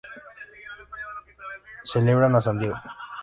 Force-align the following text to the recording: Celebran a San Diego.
Celebran 1.93 2.33
a 2.35 2.41
San 2.41 2.57
Diego. 2.57 2.81